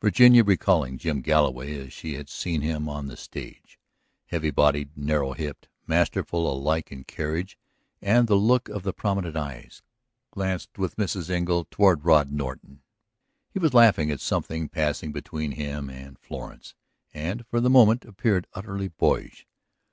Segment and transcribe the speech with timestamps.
[0.00, 3.76] Virginia, recalling Jim Galloway as she had seen him on the stage,
[4.26, 7.58] heavy bodied, narrow hipped, masterful alike in carriage
[8.00, 9.82] and the look of the prominent eyes,
[10.30, 11.28] glanced with Mrs.
[11.28, 12.82] Engle toward Rod Norton.
[13.50, 16.76] He was laughing at something passing between him and Florence,
[17.12, 19.44] and for the moment appeared utterly boyish.